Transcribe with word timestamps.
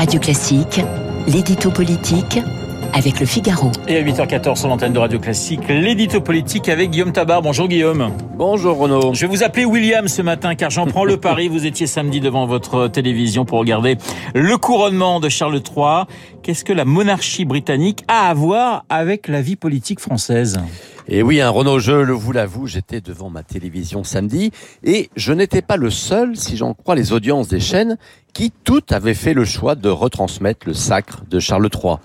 Radio 0.00 0.18
Classique, 0.18 0.80
l'édito 1.28 1.70
politique 1.70 2.38
avec 2.94 3.20
le 3.20 3.26
Figaro. 3.26 3.70
Et 3.86 3.98
à 3.98 4.02
8h14 4.02 4.56
sur 4.56 4.68
l'antenne 4.68 4.94
de 4.94 4.98
Radio 4.98 5.18
Classique, 5.18 5.60
l'édito 5.68 6.22
politique 6.22 6.70
avec 6.70 6.88
Guillaume 6.88 7.12
Tabar. 7.12 7.42
Bonjour 7.42 7.68
Guillaume. 7.68 8.10
Bonjour 8.34 8.78
Renaud. 8.78 9.12
Je 9.12 9.20
vais 9.20 9.26
vous 9.26 9.42
appeler 9.42 9.66
William 9.66 10.08
ce 10.08 10.22
matin 10.22 10.54
car 10.54 10.70
j'en 10.70 10.86
prends 10.86 11.04
le 11.04 11.18
pari. 11.18 11.48
Vous 11.48 11.66
étiez 11.66 11.86
samedi 11.86 12.20
devant 12.20 12.46
votre 12.46 12.88
télévision 12.88 13.44
pour 13.44 13.58
regarder 13.58 13.98
le 14.34 14.56
couronnement 14.56 15.20
de 15.20 15.28
Charles 15.28 15.60
III. 15.76 16.06
Qu'est-ce 16.42 16.64
que 16.64 16.72
la 16.72 16.86
monarchie 16.86 17.44
britannique 17.44 18.02
a 18.08 18.30
à 18.30 18.32
voir 18.32 18.86
avec 18.88 19.28
la 19.28 19.42
vie 19.42 19.56
politique 19.56 20.00
française? 20.00 20.58
Et 21.12 21.24
oui, 21.24 21.40
un 21.40 21.48
hein, 21.48 21.50
Renaud, 21.50 21.80
je 21.80 21.90
le 21.90 22.12
vous 22.12 22.30
l'avoue, 22.30 22.68
j'étais 22.68 23.00
devant 23.00 23.30
ma 23.30 23.42
télévision 23.42 24.04
samedi 24.04 24.52
et 24.84 25.10
je 25.16 25.32
n'étais 25.32 25.60
pas 25.60 25.76
le 25.76 25.90
seul, 25.90 26.36
si 26.36 26.56
j'en 26.56 26.72
crois 26.72 26.94
les 26.94 27.12
audiences 27.12 27.48
des 27.48 27.58
chaînes, 27.58 27.98
qui 28.32 28.52
toutes 28.62 28.92
avaient 28.92 29.14
fait 29.14 29.34
le 29.34 29.44
choix 29.44 29.74
de 29.74 29.88
retransmettre 29.88 30.68
le 30.68 30.72
sacre 30.72 31.24
de 31.28 31.40
Charles 31.40 31.68
III. 31.74 31.96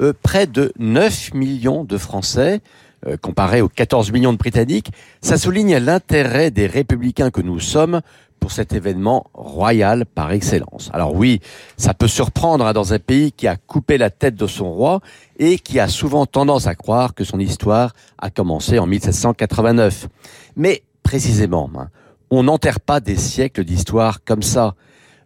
Euh, 0.00 0.12
près 0.22 0.46
de 0.46 0.74
9 0.78 1.32
millions 1.32 1.84
de 1.84 1.96
Français, 1.96 2.60
euh, 3.06 3.16
comparé 3.16 3.62
aux 3.62 3.70
14 3.70 4.12
millions 4.12 4.34
de 4.34 4.38
Britanniques, 4.38 4.92
ça 5.22 5.38
souligne 5.38 5.78
l'intérêt 5.78 6.50
des 6.50 6.66
républicains 6.66 7.30
que 7.30 7.40
nous 7.40 7.60
sommes 7.60 8.02
pour 8.40 8.52
cet 8.52 8.72
événement 8.72 9.26
royal 9.34 10.06
par 10.06 10.32
excellence. 10.32 10.90
Alors 10.92 11.14
oui, 11.14 11.40
ça 11.76 11.94
peut 11.94 12.08
surprendre 12.08 12.66
hein, 12.66 12.72
dans 12.72 12.92
un 12.92 12.98
pays 12.98 13.32
qui 13.32 13.46
a 13.46 13.56
coupé 13.56 13.98
la 13.98 14.10
tête 14.10 14.34
de 14.34 14.46
son 14.46 14.72
roi 14.72 15.00
et 15.38 15.58
qui 15.58 15.78
a 15.78 15.88
souvent 15.88 16.26
tendance 16.26 16.66
à 16.66 16.74
croire 16.74 17.14
que 17.14 17.22
son 17.22 17.38
histoire 17.38 17.92
a 18.18 18.30
commencé 18.30 18.78
en 18.78 18.86
1789. 18.86 20.08
Mais 20.56 20.82
précisément, 21.02 21.70
hein, 21.78 21.88
on 22.30 22.44
n'enterre 22.44 22.80
pas 22.80 23.00
des 23.00 23.16
siècles 23.16 23.64
d'histoire 23.64 24.24
comme 24.24 24.42
ça. 24.42 24.74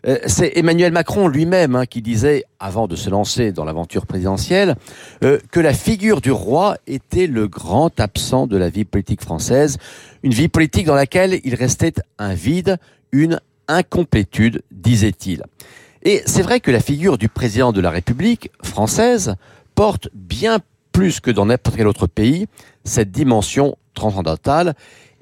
Euh, 0.07 0.19
c'est 0.27 0.53
Emmanuel 0.57 0.93
Macron 0.93 1.29
lui-même 1.29 1.77
hein, 1.77 1.87
qui 1.87 2.03
disait, 2.03 2.45
avant 2.59 2.87
de 2.87 2.97
se 2.97 3.09
lancer 3.09 3.53
dans 3.53 3.65
l'aventure 3.65 4.07
présidentielle, 4.07 4.77
euh, 5.23 5.39
que 5.51 5.61
la 5.61 5.73
figure 5.73 6.21
du 6.21 6.31
roi 6.31 6.77
était 6.87 7.27
le 7.27 7.49
grand 7.49 7.99
absent 8.01 8.47
de 8.47 8.57
la 8.57 8.69
vie 8.69 8.85
politique 8.85 9.23
française, 9.23 9.79
une 10.23 10.35
vie 10.35 10.49
politique 10.49 10.87
dans 10.87 10.95
laquelle 10.95 11.41
il 11.45 11.55
restait 11.55 11.95
un 12.19 12.35
vide, 12.35 12.79
une 13.13 13.41
incomplétude, 13.69 14.63
disait-il. 14.71 15.43
Et 16.03 16.23
c'est 16.27 16.43
vrai 16.43 16.61
que 16.61 16.71
la 16.71 16.81
figure 16.81 17.17
du 17.17 17.29
président 17.31 17.73
de 17.73 17.81
la 17.81 17.91
République 17.91 18.51
française 18.63 19.37
porte 19.75 20.11
bien 20.13 20.59
plus 20.93 21.21
que 21.21 21.31
dans 21.31 21.47
n'importe 21.47 21.77
quel 21.77 21.87
autre 21.87 22.07
pays 22.07 22.47
cette 22.85 23.11
dimension 23.11 23.77
transcendantale 23.95 24.75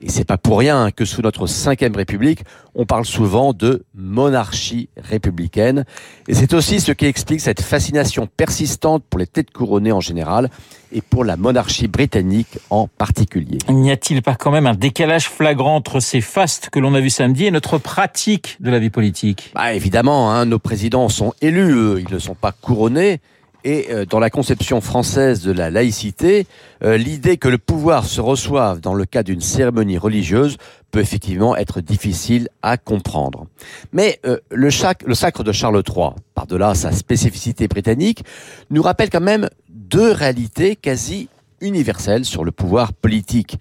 et 0.03 0.08
c'est 0.08 0.25
pas 0.25 0.36
pour 0.36 0.58
rien 0.58 0.91
que 0.91 1.05
sous 1.05 1.22
notre 1.22 1.47
cinquième 1.47 1.95
République, 1.95 2.41
on 2.75 2.86
parle 2.86 3.05
souvent 3.05 3.53
de 3.53 3.84
monarchie 3.95 4.89
républicaine. 4.97 5.84
Et 6.27 6.34
c'est 6.34 6.55
aussi 6.55 6.81
ce 6.81 6.92
qui 6.92 7.06
explique 7.06 7.41
cette 7.41 7.62
fascination 7.62 8.27
persistante 8.27 9.05
pour 9.09 9.20
les 9.20 9.27
têtes 9.27 9.53
couronnées 9.53 9.92
en 9.92 10.00
général 10.00 10.50
et 10.91 11.03
pour 11.03 11.25
la 11.25 11.36
monarchie 11.36 11.86
britannique 11.86 12.59
en 12.70 12.89
particulier. 12.89 13.59
N'y 13.69 13.91
a-t-il 13.91 14.22
pas 14.22 14.34
quand 14.34 14.50
même 14.50 14.67
un 14.67 14.75
décalage 14.75 15.28
flagrant 15.28 15.77
entre 15.77 16.00
ces 16.00 16.20
fastes 16.20 16.69
que 16.70 16.81
l'on 16.81 16.94
a 16.94 17.00
vu 17.00 17.11
samedi 17.11 17.47
et 17.47 17.50
notre 17.50 17.78
pratique 17.78 18.56
de 18.61 18.70
la 18.70 18.78
vie 18.78 18.91
politique? 18.91 19.53
Bah, 19.55 19.72
Évidemment, 19.72 20.33
hein, 20.33 20.47
nos 20.47 20.59
présidents 20.59 21.09
sont 21.09 21.33
élus, 21.41 21.72
eux, 21.72 22.03
ils 22.06 22.12
ne 22.12 22.19
sont 22.19 22.34
pas 22.34 22.53
couronnés. 22.53 23.20
Et 23.65 23.89
euh, 23.91 24.05
dans 24.05 24.19
la 24.19 24.31
conception 24.31 24.81
française 24.81 25.43
de 25.43 25.53
la 25.53 25.71
laïcité, 25.71 26.47
euh, 26.83 26.97
l'idée 26.97 27.37
que 27.37 27.49
le 27.49 27.59
pouvoir 27.59 28.05
se 28.05 28.21
reçoive 28.21 28.81
dans 28.81 28.95
le 28.95 29.05
cas 29.05 29.23
d'une 29.23 29.41
cérémonie 29.41 29.99
religieuse 29.99 30.57
peut 30.91 31.01
effectivement 31.01 31.57
être 31.57 31.81
difficile 31.81 32.49
à 32.63 32.77
comprendre. 32.77 33.47
Mais 33.93 34.19
euh, 34.27 34.39
le, 34.51 34.69
le 35.07 35.15
sacre 35.15 35.45
de 35.45 35.53
Charles 35.53 35.83
III, 35.87 36.11
par-delà 36.35 36.75
sa 36.75 36.93
spécificité 36.93 37.69
britannique, 37.69 38.25
nous 38.71 38.83
rappelle 38.83 39.11
quand 39.11 39.21
même 39.21 39.49
deux 39.69 40.11
réalités 40.11 40.77
quasi 40.77 41.29
universelles 41.61 42.25
sur 42.25 42.45
le 42.45 42.51
pouvoir 42.51 42.93
politique. 42.93 43.59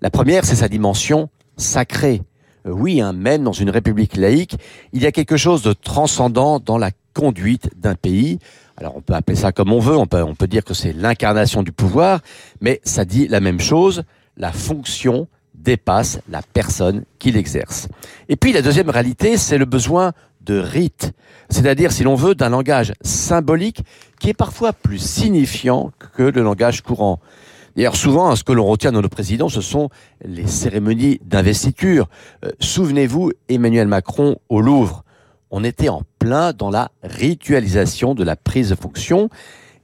La 0.00 0.10
première, 0.10 0.44
c'est 0.44 0.56
sa 0.56 0.68
dimension 0.68 1.28
sacrée. 1.56 2.22
Oui, 2.64 3.00
hein, 3.00 3.12
même 3.12 3.44
dans 3.44 3.52
une 3.52 3.70
république 3.70 4.16
laïque, 4.16 4.56
il 4.92 5.02
y 5.02 5.06
a 5.06 5.12
quelque 5.12 5.36
chose 5.36 5.62
de 5.62 5.72
transcendant 5.72 6.60
dans 6.60 6.78
la 6.78 6.90
conduite 7.14 7.70
d'un 7.76 7.94
pays. 7.94 8.38
Alors 8.80 8.96
on 8.96 9.02
peut 9.02 9.14
appeler 9.14 9.36
ça 9.36 9.52
comme 9.52 9.72
on 9.72 9.78
veut, 9.78 9.96
on 9.96 10.06
peut, 10.06 10.22
on 10.22 10.34
peut 10.34 10.46
dire 10.46 10.64
que 10.64 10.72
c'est 10.72 10.94
l'incarnation 10.94 11.62
du 11.62 11.70
pouvoir, 11.70 12.20
mais 12.62 12.80
ça 12.82 13.04
dit 13.04 13.28
la 13.28 13.40
même 13.40 13.60
chose, 13.60 14.04
la 14.38 14.52
fonction 14.52 15.28
dépasse 15.54 16.20
la 16.30 16.40
personne 16.40 17.04
qui 17.18 17.30
l'exerce. 17.30 17.88
Et 18.30 18.36
puis 18.36 18.54
la 18.54 18.62
deuxième 18.62 18.88
réalité, 18.88 19.36
c'est 19.36 19.58
le 19.58 19.66
besoin 19.66 20.12
de 20.40 20.58
rite, 20.58 21.12
c'est-à-dire, 21.50 21.92
si 21.92 22.02
l'on 22.02 22.14
veut, 22.14 22.34
d'un 22.34 22.48
langage 22.48 22.94
symbolique 23.02 23.82
qui 24.18 24.30
est 24.30 24.34
parfois 24.34 24.72
plus 24.72 24.98
signifiant 24.98 25.92
que 26.14 26.22
le 26.22 26.42
langage 26.42 26.80
courant. 26.80 27.20
D'ailleurs, 27.76 27.96
souvent, 27.96 28.34
ce 28.34 28.44
que 28.44 28.52
l'on 28.52 28.64
retient 28.64 28.92
de 28.92 29.00
nos 29.00 29.08
présidents, 29.08 29.50
ce 29.50 29.60
sont 29.60 29.90
les 30.24 30.46
cérémonies 30.46 31.20
d'investiture. 31.24 32.08
Euh, 32.44 32.50
souvenez-vous, 32.58 33.32
Emmanuel 33.48 33.86
Macron 33.86 34.36
au 34.48 34.62
Louvre 34.62 35.04
on 35.50 35.64
était 35.64 35.88
en 35.88 36.02
plein 36.18 36.52
dans 36.52 36.70
la 36.70 36.90
ritualisation 37.02 38.14
de 38.14 38.24
la 38.24 38.36
prise 38.36 38.70
de 38.70 38.74
fonction. 38.74 39.28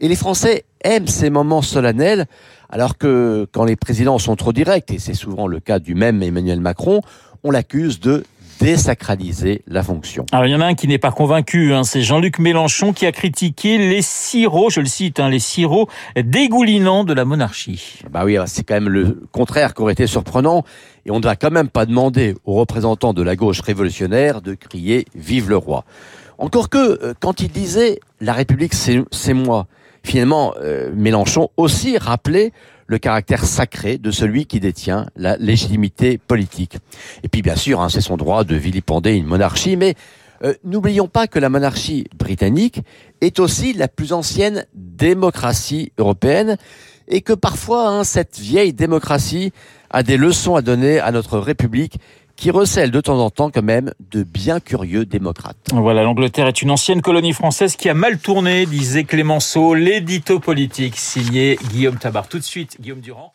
Et 0.01 0.09
les 0.09 0.17
Français 0.17 0.65
aiment 0.85 1.09
ces 1.09 1.31
moments 1.31 1.63
solennels, 1.63 2.27
alors 2.69 2.99
que 2.99 3.47
quand 3.53 3.65
les 3.65 3.77
présidents 3.77 4.19
sont 4.19 4.37
trop 4.37 4.53
directs, 4.53 4.93
et 4.93 4.99
c'est 4.99 5.15
souvent 5.15 5.47
le 5.47 5.61
cas 5.61 5.79
du 5.79 5.95
même 5.95 6.23
Emmanuel 6.23 6.61
Macron, 6.61 7.01
on 7.43 7.51
l'accuse 7.51 8.01
de 8.01 8.25
désacraliser 8.61 9.63
la 9.67 9.83
fonction. 9.83 10.27
Alors 10.33 10.47
il 10.47 10.53
y 10.53 10.55
en 10.55 10.61
a 10.61 10.67
un 10.67 10.75
qui 10.75 10.89
n'est 10.89 10.99
pas 10.99 11.11
convaincu, 11.11 11.73
hein, 11.73 11.85
c'est 11.85 12.03
Jean-Luc 12.03 12.39
Mélenchon 12.39 12.93
qui 12.93 13.07
a 13.07 13.13
critiqué 13.13 13.79
les 13.79 14.03
sirops, 14.03 14.75
je 14.75 14.81
le 14.81 14.87
cite, 14.87 15.21
hein, 15.21 15.29
les 15.29 15.39
sirops 15.39 15.91
dégoulinants 16.17 17.05
de 17.05 17.13
la 17.13 17.25
monarchie. 17.25 18.01
Bah 18.11 18.23
oui, 18.25 18.37
c'est 18.47 18.65
quand 18.65 18.75
même 18.75 18.89
le 18.89 19.23
contraire 19.33 19.75
qui 19.75 19.83
aurait 19.83 19.93
été 19.93 20.07
surprenant. 20.07 20.65
Et 21.05 21.11
on 21.11 21.21
ne 21.21 21.25
va 21.25 21.37
quand 21.37 21.53
même 21.53 21.69
pas 21.69 21.87
demander 21.87 22.35
aux 22.45 22.55
représentants 22.55 23.13
de 23.13 23.23
la 23.23 23.37
gauche 23.37 23.61
révolutionnaire 23.61 24.41
de 24.41 24.55
crier 24.55 25.07
Vive 25.15 25.49
le 25.49 25.57
roi. 25.57 25.85
Encore 26.39 26.69
que, 26.69 27.03
euh, 27.03 27.15
quand 27.19 27.41
il 27.41 27.49
disait 27.49 28.01
La 28.21 28.33
République, 28.33 28.75
c'est 28.75 29.35
moi, 29.35 29.67
finalement, 30.03 30.55
euh, 30.61 30.91
Mélenchon 30.95 31.51
aussi 31.57 31.97
rappelait 31.97 32.53
le 32.87 32.99
caractère 32.99 33.45
sacré 33.45 33.99
de 33.99 34.11
celui 34.11 34.47
qui 34.47 34.61
détient 34.61 35.07
la 35.17 35.37
légitimité 35.37 36.19
politique. 36.19 36.79
Et 37.23 37.29
puis, 37.29 37.43
bien 37.43 37.57
sûr, 37.57 37.81
hein, 37.81 37.89
c'est 37.89 38.01
son 38.01 38.17
droit 38.17 38.45
de 38.45 38.55
vilipender 38.55 39.15
une 39.15 39.27
monarchie, 39.27 39.77
mais 39.77 39.95
euh, 40.45 40.55
n'oublions 40.65 41.09
pas 41.09 41.27
que 41.27 41.39
la 41.39 41.49
monarchie 41.49 42.07
britannique 42.17 42.81
est 43.21 43.39
aussi 43.39 43.73
la 43.73 43.89
plus 43.89 44.13
ancienne 44.13 44.67
démocratie 44.75 45.93
européenne 45.99 46.57
et 47.09 47.23
que 47.23 47.33
parfois 47.33 47.89
hein, 47.89 48.05
cette 48.05 48.39
vieille 48.39 48.73
démocratie 48.73 49.53
a 49.91 50.03
des 50.03 50.17
leçons 50.17 50.57
à 50.57 50.63
donner 50.63 50.99
à 50.99 51.13
notre 51.13 51.39
République 51.39 51.99
qui 52.37 52.51
recèle 52.51 52.91
de 52.91 53.01
temps 53.01 53.19
en 53.19 53.31
temps 53.31 53.51
quand 53.51 53.63
même 53.63 53.93
de 54.11 54.23
bien 54.23 54.61
curieux 54.61 55.05
démocrates. 55.05 55.57
Voilà, 55.73 56.03
l'Angleterre 56.03 56.47
est 56.47 56.63
une 56.63 56.71
ancienne 56.71 57.03
colonie 57.03 57.33
française 57.33 57.77
qui 57.77 57.89
a 57.89 57.95
mal 57.95 58.19
tourné, 58.19 58.67
disait 58.67 59.05
Clémenceau, 59.05 59.75
l'édito 59.75 60.39
politique 60.39 60.97
signé 60.97 61.59
Guillaume 61.71 61.97
Tabar. 61.97 62.29
Tout 62.29 62.39
de 62.39 62.45
suite, 62.45 62.81
Guillaume 62.81 63.01
Durand. 63.01 63.33